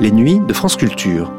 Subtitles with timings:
[0.00, 1.30] Les nuits de France Culture.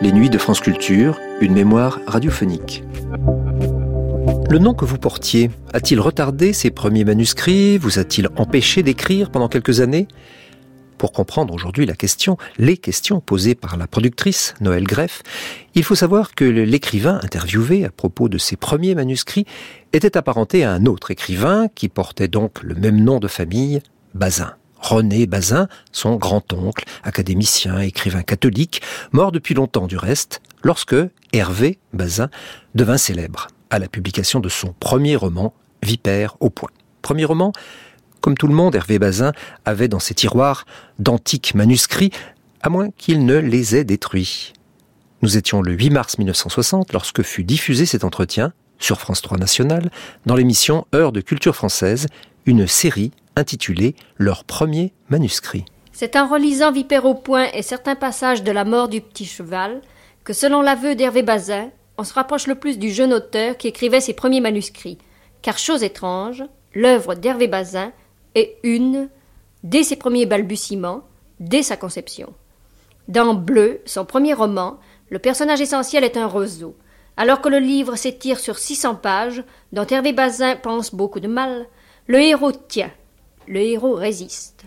[0.00, 2.82] Les nuits de France Culture, une mémoire radiophonique.
[4.48, 7.76] Le nom que vous portiez a-t-il retardé ces premiers manuscrits?
[7.76, 10.08] Vous a-t-il empêché d'écrire pendant quelques années?
[11.00, 15.22] Pour comprendre aujourd'hui la question, les questions posées par la productrice Noël Greff,
[15.74, 19.46] il faut savoir que l'écrivain interviewé à propos de ses premiers manuscrits
[19.94, 23.80] était apparenté à un autre écrivain qui portait donc le même nom de famille,
[24.12, 24.52] Bazin.
[24.78, 30.96] René Bazin, son grand-oncle, académicien, écrivain catholique, mort depuis longtemps du reste, lorsque
[31.32, 32.28] Hervé Bazin
[32.74, 36.68] devint célèbre à la publication de son premier roman, Vipère au point.
[37.00, 37.54] Premier roman
[38.20, 39.32] comme tout le monde, Hervé Bazin
[39.64, 40.66] avait dans ses tiroirs
[40.98, 42.10] d'antiques manuscrits,
[42.62, 44.52] à moins qu'il ne les ait détruits.
[45.22, 49.90] Nous étions le 8 mars 1960 lorsque fut diffusé cet entretien, sur France 3 National,
[50.26, 52.06] dans l'émission Heure de culture française,
[52.46, 55.64] une série intitulée Leur premier manuscrit.
[55.92, 59.82] C'est en relisant Vipère au point et certains passages de La mort du petit cheval
[60.24, 64.00] que, selon l'aveu d'Hervé Bazin, on se rapproche le plus du jeune auteur qui écrivait
[64.00, 64.96] ses premiers manuscrits.
[65.42, 66.42] Car, chose étrange,
[66.74, 67.92] l'œuvre d'Hervé Bazin
[68.34, 69.08] et une
[69.62, 71.02] dès ses premiers balbutiements,
[71.38, 72.32] dès sa conception.
[73.08, 74.78] Dans Bleu, son premier roman,
[75.08, 76.76] le personnage essentiel est un roseau.
[77.16, 79.42] Alors que le livre s'étire sur 600 pages,
[79.72, 81.66] dont Hervé Bazin pense beaucoup de mal,
[82.06, 82.92] le héros tient,
[83.46, 84.64] le héros résiste.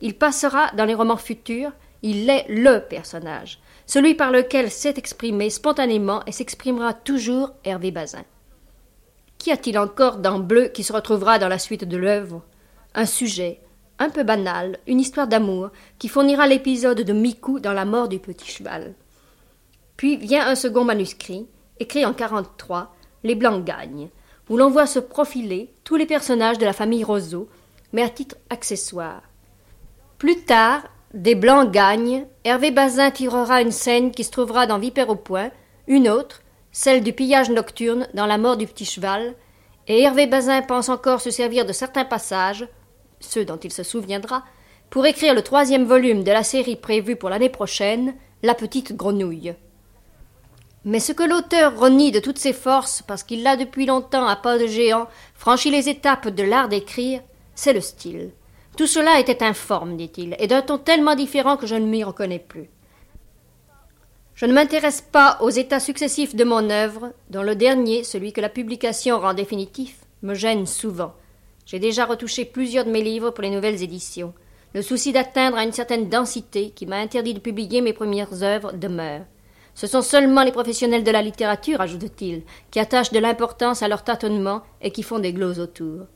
[0.00, 5.48] Il passera dans les romans futurs, il est le personnage, celui par lequel s'est exprimé
[5.48, 8.24] spontanément et s'exprimera toujours Hervé Bazin.
[9.38, 12.42] Qu'y a-t-il encore dans Bleu qui se retrouvera dans la suite de l'œuvre?
[12.94, 13.60] Un sujet,
[13.98, 18.18] un peu banal, une histoire d'amour, qui fournira l'épisode de Miku dans la mort du
[18.18, 18.94] petit cheval.
[19.96, 21.46] Puis vient un second manuscrit,
[21.78, 24.08] écrit en 43, Les Blancs gagnent,
[24.48, 27.48] où l'on voit se profiler tous les personnages de la famille Roseau,
[27.92, 29.22] mais à titre accessoire.
[30.18, 35.10] Plus tard, des Blancs gagnent, Hervé Bazin tirera une scène qui se trouvera dans Vipère
[35.10, 35.50] au point,
[35.86, 36.42] une autre,
[36.72, 39.34] celle du pillage nocturne dans la mort du petit cheval,
[39.86, 42.66] et Hervé Bazin pense encore se servir de certains passages
[43.24, 44.44] ceux dont il se souviendra,
[44.90, 49.54] pour écrire le troisième volume de la série prévue pour l'année prochaine, La petite grenouille.
[50.84, 54.36] Mais ce que l'auteur renie de toutes ses forces, parce qu'il l'a depuis longtemps à
[54.36, 57.22] pas de géant franchi les étapes de l'art d'écrire,
[57.54, 58.32] c'est le style.
[58.76, 62.38] Tout cela était informe, dit-il, et d'un ton tellement différent que je ne m'y reconnais
[62.38, 62.68] plus.
[64.34, 68.40] Je ne m'intéresse pas aux états successifs de mon œuvre, dont le dernier, celui que
[68.40, 71.14] la publication rend définitif, me gêne souvent.
[71.66, 74.34] J'ai déjà retouché plusieurs de mes livres pour les nouvelles éditions.
[74.74, 78.72] Le souci d'atteindre à une certaine densité qui m'a interdit de publier mes premières œuvres
[78.72, 79.22] demeure.
[79.74, 84.04] Ce sont seulement les professionnels de la littérature, ajoute-t-il, qui attachent de l'importance à leur
[84.04, 86.06] tâtonnement et qui font des gloses autour.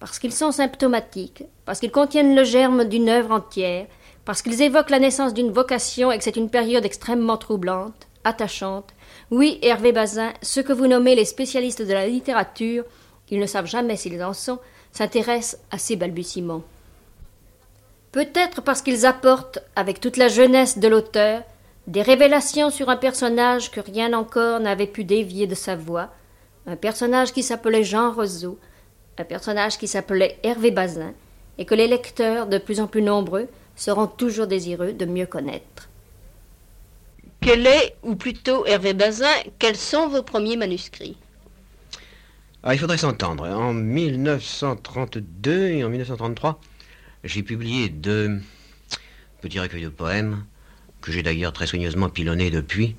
[0.00, 3.86] Parce qu'ils sont symptomatiques, parce qu'ils contiennent le germe d'une œuvre entière,
[4.24, 8.90] parce qu'ils évoquent la naissance d'une vocation et que c'est une période extrêmement troublante, attachante.
[9.30, 12.84] Oui, Hervé Bazin, ceux que vous nommez les spécialistes de la littérature
[13.30, 14.58] ils ne savent jamais s'ils en sont,
[14.92, 16.62] s'intéressent à ces balbutiements.
[18.12, 21.42] Peut-être parce qu'ils apportent, avec toute la jeunesse de l'auteur,
[21.86, 26.10] des révélations sur un personnage que rien encore n'avait pu dévier de sa voix,
[26.66, 28.58] un personnage qui s'appelait Jean Roseau,
[29.18, 31.12] un personnage qui s'appelait Hervé Bazin,
[31.58, 35.88] et que les lecteurs, de plus en plus nombreux, seront toujours désireux de mieux connaître.
[37.40, 39.26] Quel est, ou plutôt Hervé Bazin,
[39.58, 41.16] quels sont vos premiers manuscrits?
[42.70, 43.48] Ah, il faudrait s'entendre.
[43.48, 46.60] En 1932 et en 1933,
[47.24, 48.42] j'ai publié deux
[49.40, 50.44] petits recueils de poèmes,
[51.00, 52.94] que j'ai d'ailleurs très soigneusement pilonnés depuis,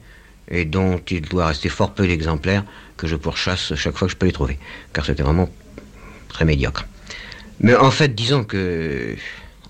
[0.47, 2.66] et dont il doit rester fort peu d'exemplaires
[2.97, 4.58] que je pourchasse chaque fois que je peux les trouver,
[4.91, 5.47] car c'était vraiment
[6.29, 6.88] très médiocre.
[7.59, 9.16] Mais en fait, disons que,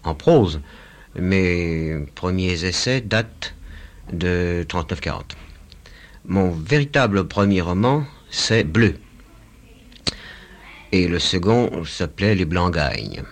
[0.05, 0.61] en prose,
[1.17, 3.53] mes premiers essais datent
[4.13, 5.23] de 39-40.
[6.25, 8.95] Mon véritable premier roman, c'est Bleu,
[10.91, 13.23] et le second s'appelait Les Blancs Gagnes.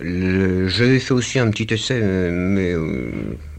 [0.00, 3.10] J'avais fait aussi un petit essai, mais euh,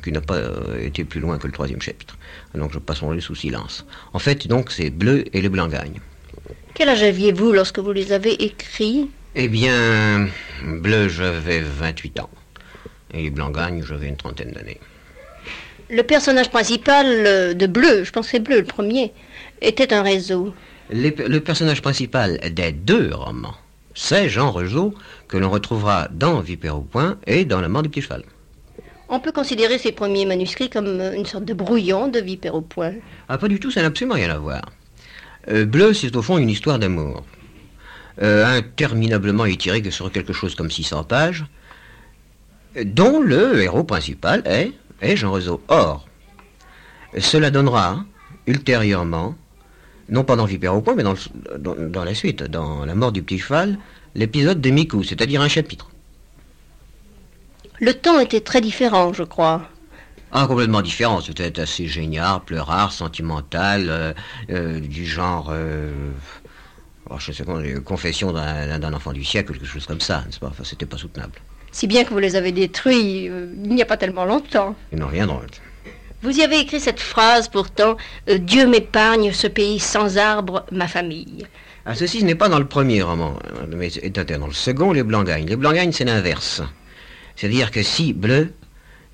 [0.04, 0.40] qui n'a pas
[0.82, 2.18] été plus loin que le troisième chapitre.
[2.56, 3.86] Donc je passerai sous silence.
[4.14, 6.00] En fait, donc, c'est Bleu et Les Blancs Gagnes.
[6.74, 9.10] Quel âge aviez-vous lorsque vous les avez écrits?
[9.36, 10.28] Eh bien,
[10.66, 12.30] Bleu, j'avais 28 ans.
[13.14, 14.80] Et Les Blancs Gagnes, j'avais une trentaine d'années.
[15.92, 19.12] Le personnage principal de Bleu, je pense que c'est Bleu le premier,
[19.62, 20.54] était un réseau
[20.92, 23.56] le personnage principal des deux romans,
[23.96, 24.94] c'est Jean Regeau,
[25.28, 28.24] que l'on retrouvera dans Vipère au point et dans La mort du petit cheval.
[29.10, 32.94] On peut considérer ces premiers manuscrits comme une sorte de brouillon de Vipère au point.
[33.30, 34.62] Ah, pas du tout, ça n'a absolument rien à voir.
[35.50, 37.24] Euh, Bleu, c'est au fond une histoire d'amour.
[38.22, 41.46] euh, interminablement étiré que sur quelque chose comme 600 pages,
[42.86, 44.72] dont le héros principal est,
[45.02, 45.62] est Jean Rezo.
[45.68, 46.08] Or,
[47.18, 48.04] cela donnera
[48.48, 49.36] ultérieurement,
[50.12, 51.16] non pas dans Vipère au point, mais dans,
[51.58, 53.78] dans, la suite, dans La mort du petit cheval,
[54.14, 55.90] l'épisode des Miku, c'est-à-dire un chapitre.
[57.80, 59.70] Le temps était très différent, je crois.
[60.34, 61.22] Ah, complètement différent.
[61.22, 64.14] C'était assez génial, pleurard, sentimental, euh,
[64.50, 65.50] euh, du genre.
[65.52, 65.92] Euh,
[67.10, 70.48] oh, je sais pas, confession d'un enfant du siècle, quelque chose comme ça, n'est-ce pas?
[70.48, 71.34] Enfin, c'était pas soutenable.
[71.72, 74.76] Si bien que vous les avez détruits il n'y a pas tellement longtemps.
[74.92, 75.48] Ils n'ont rien drôle.
[76.24, 77.98] Vous y avez écrit cette phrase pourtant
[78.28, 81.48] Dieu m'épargne ce pays sans arbres, ma famille.
[81.86, 83.40] Ah, ceci ce n'est pas dans le premier roman,
[83.76, 85.48] mais c'est dans le second, les blancs gagnent.
[85.48, 86.62] Les blancs gagnent, c'est l'inverse.
[87.36, 88.54] C'est-à-dire que si bleu,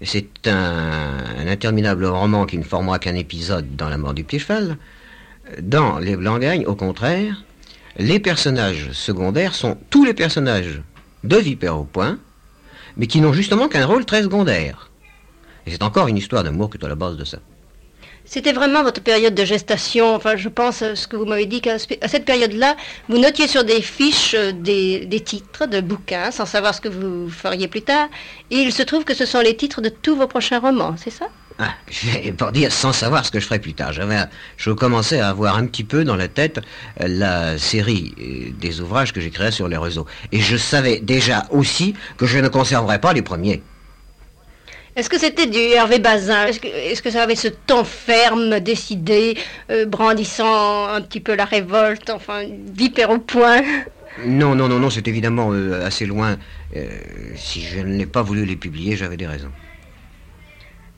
[0.02, 4.78] c'est un, interminable roman qui ne formera qu'un épisode dans La mort du petit cheval.
[5.62, 7.44] Dans Les Blancs gagnent, au contraire,
[7.98, 10.82] les personnages secondaires sont tous les personnages
[11.24, 12.20] de Vipère au point,
[12.98, 14.87] mais qui n'ont justement qu'un rôle très secondaire.
[15.68, 17.40] Et c'est encore une histoire d'amour qui est à la base de ça.
[18.24, 20.16] C'était vraiment votre période de gestation.
[20.16, 22.76] Enfin, je pense à ce que vous m'avez dit qu'à cette période-là,
[23.10, 27.30] vous notiez sur des fiches euh, des, titres de bouquins sans savoir ce que vous
[27.30, 28.08] feriez plus tard.
[28.50, 31.10] Et il se trouve que ce sont les titres de tous vos prochains romans, c'est
[31.10, 31.28] ça?
[31.60, 31.74] Ah,
[32.38, 33.92] pour dire sans savoir ce que je ferais plus tard.
[33.92, 34.20] J'avais,
[34.58, 36.60] je commençais à avoir un petit peu dans la tête
[37.02, 40.06] euh, la série euh, des ouvrages que j'écrirais sur les réseaux.
[40.34, 43.64] Et je savais déjà aussi que je ne conserverais pas les premiers.
[44.98, 49.38] Est-ce que c'était du Hervé Bazin Est-ce que, ça avait ce ton ferme, décidé,
[49.70, 52.42] euh, brandissant un petit peu la révolte, enfin,
[52.74, 53.62] vipère au point
[54.26, 56.38] Non, non, non, non, c'est évidemment euh, assez loin.
[56.76, 56.90] Euh,
[57.36, 59.52] si je n'ai pas voulu les publier, j'avais des raisons.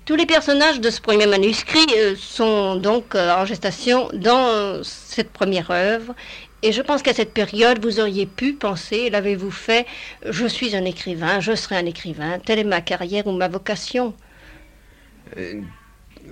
[0.09, 1.85] Tous les personnages de ce premier manuscrit
[2.17, 6.15] sont donc en gestation dans cette première œuvre
[6.63, 9.85] et je pense qu'à cette période, vous auriez pu penser, l'avez-vous fait,
[10.27, 14.15] je suis un écrivain, je serai un écrivain, telle est ma carrière ou ma vocation.
[15.38, 15.61] Euh,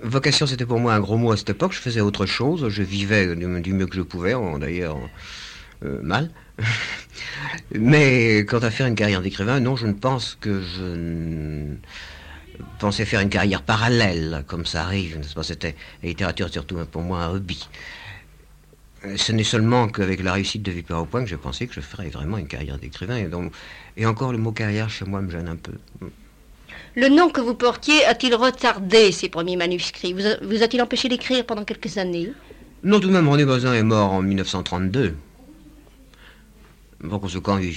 [0.01, 1.73] vocation, c'était pour moi un gros mot à cette époque.
[1.73, 2.69] Je faisais autre chose.
[2.69, 4.97] Je vivais du, mieux que je pouvais, d'ailleurs
[5.85, 6.31] euh, mal.
[7.75, 11.75] Mais quant à faire une carrière d'écrivain, non, je ne pense que je
[12.79, 15.19] pensais faire une carrière parallèle, comme ça arrive.
[15.43, 17.67] C'était la littérature surtout pour moi un hobby.
[19.05, 21.73] Euh, ce n'est seulement qu'avec la réussite de Victor au point que j'ai pensé que
[21.73, 23.17] je ferais vraiment une carrière d'écrivain.
[23.17, 23.29] Et,
[23.97, 25.73] et encore, le mot carrière chez moi me gêne un peu.
[26.95, 30.13] Le nom que vous portiez a-t-il retardé ces premiers manuscrits?
[30.13, 32.33] Vous, a-t-il empêché d'écrire pendant quelques années?
[32.83, 35.15] Non, tout de même, René Bazin est mort en 1932.
[37.07, 37.75] Par conséquent, il,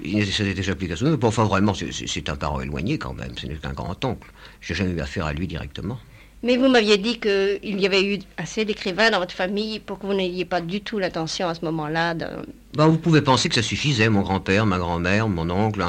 [0.00, 3.36] plus qu'à Mais enfin, vraiment, c'est un parent éloigné quand même.
[3.36, 4.28] Ce n'est qu'un grand-oncle.
[4.60, 5.98] J'ai jamais eu affaire à lui directement.
[6.44, 10.06] Mais vous m'aviez dit qu'il y avait eu assez d'écrivains dans votre famille pour que
[10.06, 12.26] vous n'ayez pas du tout l'intention à ce moment-là de...
[12.74, 14.08] Ben, vous pouvez penser que ça suffisait.
[14.08, 15.84] Mon grand-père, ma grand-mère, mon oncle,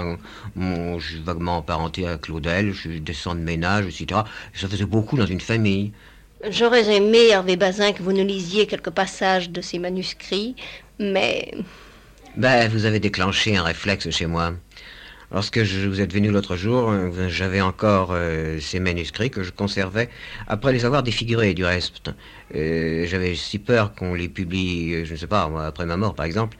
[0.56, 4.22] mon, je suis vaguement emparenté à Claudel, je suis descend de ménage, etc.
[4.54, 5.92] ça faisait beaucoup dans une famille.
[6.48, 10.56] J'aurais aimé, Hervé Bazin, que vous nous lisiez quelques passages de ces manuscrits,
[11.00, 11.52] mais...
[12.36, 14.54] Ben, vous avez déclenché un réflexe chez moi.
[15.32, 19.52] Lorsque je, vous êtes venu l'autre jour, euh, j'avais encore euh, ces manuscrits que je
[19.52, 20.10] conservais
[20.48, 22.10] après les avoir défigurés du reste.
[22.56, 26.26] Euh, j'avais si peur qu'on les publie, je ne sais pas, après ma mort par
[26.26, 26.58] exemple,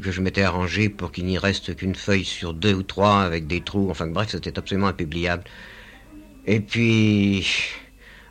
[0.00, 3.48] que je m'étais arrangé pour qu'il n'y reste qu'une feuille sur deux ou trois avec
[3.48, 3.88] des trous.
[3.90, 5.42] Enfin bref, c'était absolument impubliable.
[6.46, 7.48] Et puis,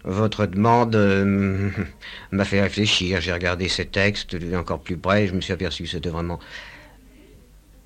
[0.06, 0.96] votre demande
[2.32, 3.20] m'a fait réfléchir.
[3.20, 6.40] J'ai regardé ces textes encore plus près et je me suis aperçu que c'était vraiment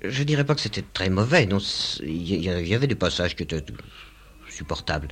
[0.02, 1.46] je dirais pas que c'était très mauvais.
[1.46, 1.58] Non,
[2.02, 3.64] il y, avait des passages qui étaient
[4.48, 5.08] supportables,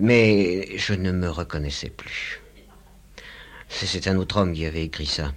[0.00, 2.40] mais je ne me reconnaissais plus.
[3.68, 5.32] C'est un autre homme qui avait écrit ça,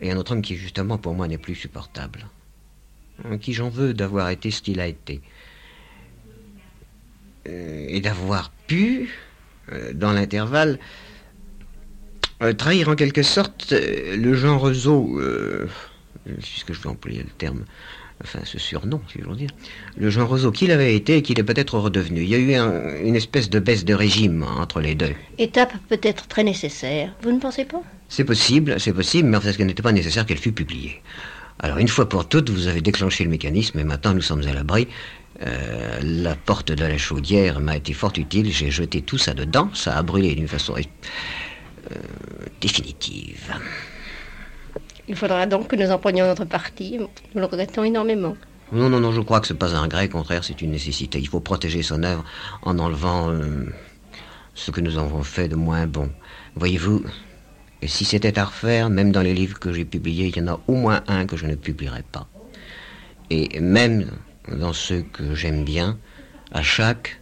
[0.00, 2.26] et un autre homme qui justement pour moi n'est plus supportable,
[3.40, 5.20] qui j'en veux d'avoir été ce qu'il a été,
[7.46, 9.10] euh, et d'avoir pu,
[9.70, 10.78] euh, dans l'intervalle,
[12.42, 15.20] euh, trahir en quelque sorte le Jean Rezo
[16.24, 17.64] puisque je vais employer le terme,
[18.22, 19.50] enfin ce surnom, si je veux dire,
[19.96, 22.22] le Jean Roseau qu'il avait été et qu'il est peut-être redevenu.
[22.22, 25.14] Il y a eu une espèce de baisse de régime entre les deux.
[25.38, 27.82] Étape peut-être très nécessaire, vous ne pensez pas?
[28.08, 31.02] C'est possible, c'est possible, mais en fait, ce n'était pas nécessaire qu'elle fût publiée.
[31.60, 34.52] Alors une fois pour toutes, vous avez déclenché le mécanisme et maintenant nous sommes à
[34.52, 34.88] l'abri.
[35.42, 39.68] Euh, la porte de la chaudière m'a été fort utile, j'ai jeté tout ça dedans,
[39.74, 41.94] ça a brûlé d'une façon euh,
[42.60, 43.52] définitive.
[45.08, 46.98] Il faudra donc que nous en prenions notre parti.
[46.98, 47.08] Nous
[47.40, 48.36] le regrettons énormément.
[48.72, 50.70] Non, non, non, je crois que ce n'est pas un regret, au contraire, c'est une
[50.70, 51.18] nécessité.
[51.18, 52.24] Il faut protéger son œuvre
[52.62, 53.66] en enlevant euh,
[54.54, 56.10] ce que nous avons fait de moins bon.
[56.56, 57.04] Voyez-vous,
[57.84, 60.60] si c'était à refaire, même dans les livres que j'ai publiés, il y en a
[60.66, 62.26] au moins un que je ne publierai pas.
[63.30, 64.10] Et même
[64.48, 65.98] dans ceux que j'aime bien,
[66.52, 67.20] à chaque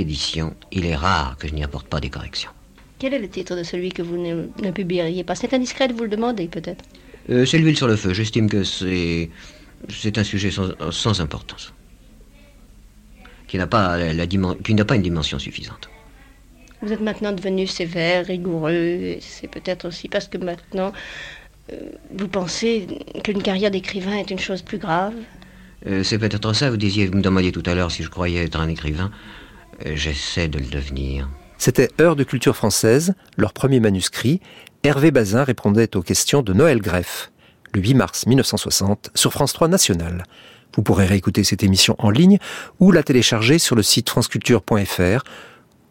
[0.00, 2.50] édition, il est rare que je n'y apporte pas des corrections.
[2.98, 5.34] Quel est le titre de celui que vous ne, publieriez pas?
[5.34, 6.84] C'est indiscret de vous le demander, peut-être
[7.30, 8.14] euh, C'est l'huile sur le feu.
[8.14, 9.30] J'estime que c'est,
[9.88, 11.72] c'est un sujet sans, importance,
[13.48, 15.90] qui n'a pas, la, qui n'a pas une dimension suffisante.
[16.82, 19.16] Vous êtes maintenant devenu sévère, rigoureux.
[19.20, 20.92] C'est peut-être aussi parce que maintenant,
[21.72, 21.76] euh,
[22.16, 22.86] vous pensez
[23.24, 25.14] qu'une carrière d'écrivain est une chose plus grave?
[25.86, 26.70] Euh, C'est peut-être ça.
[26.70, 29.10] Vous disiez, vous me demandiez tout à l'heure si je croyais être un écrivain.
[29.84, 31.28] J'essaie de le devenir.
[31.58, 34.40] C'était Heure de culture française, leur premier manuscrit.
[34.82, 37.30] Hervé Bazin répondait aux questions de Noël Greff,
[37.72, 40.24] le 8 mars 1960, sur France 3 National.
[40.74, 42.38] Vous pourrez réécouter cette émission en ligne
[42.80, 45.24] ou la télécharger sur le site franceculture.fr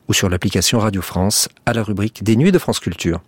[0.09, 3.21] ou sur l'application Radio France à la rubrique des nuits de France Culture.